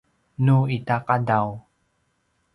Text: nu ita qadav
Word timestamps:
nu 0.45 0.55
ita 0.75 0.97
qadav 1.07 1.47